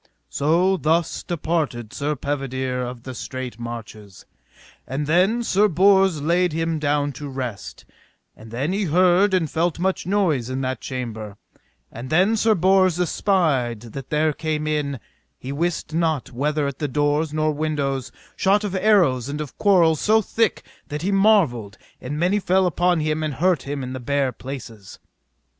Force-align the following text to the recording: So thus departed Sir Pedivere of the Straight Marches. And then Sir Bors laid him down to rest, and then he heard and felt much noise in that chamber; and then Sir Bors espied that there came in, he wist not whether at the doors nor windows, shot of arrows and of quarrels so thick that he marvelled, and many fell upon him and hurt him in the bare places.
So 0.29 0.77
thus 0.77 1.21
departed 1.21 1.93
Sir 1.93 2.15
Pedivere 2.15 2.81
of 2.81 3.03
the 3.03 3.13
Straight 3.13 3.59
Marches. 3.59 4.25
And 4.87 5.05
then 5.05 5.43
Sir 5.43 5.67
Bors 5.67 6.23
laid 6.23 6.53
him 6.53 6.79
down 6.79 7.11
to 7.11 7.29
rest, 7.29 7.85
and 8.35 8.49
then 8.49 8.73
he 8.73 8.85
heard 8.85 9.35
and 9.35 9.47
felt 9.47 9.77
much 9.77 10.07
noise 10.07 10.49
in 10.49 10.61
that 10.61 10.81
chamber; 10.81 11.37
and 11.91 12.09
then 12.09 12.35
Sir 12.35 12.55
Bors 12.55 12.99
espied 12.99 13.81
that 13.93 14.09
there 14.09 14.33
came 14.33 14.65
in, 14.65 14.99
he 15.37 15.51
wist 15.51 15.93
not 15.93 16.31
whether 16.31 16.65
at 16.65 16.79
the 16.79 16.87
doors 16.87 17.31
nor 17.31 17.51
windows, 17.51 18.11
shot 18.35 18.63
of 18.63 18.73
arrows 18.75 19.29
and 19.29 19.39
of 19.39 19.55
quarrels 19.59 19.99
so 20.01 20.19
thick 20.19 20.63
that 20.87 21.03
he 21.03 21.11
marvelled, 21.11 21.77
and 22.01 22.17
many 22.17 22.39
fell 22.39 22.65
upon 22.65 23.01
him 23.01 23.21
and 23.21 23.35
hurt 23.35 23.67
him 23.67 23.83
in 23.83 23.93
the 23.93 23.99
bare 23.99 24.31
places. 24.31 24.97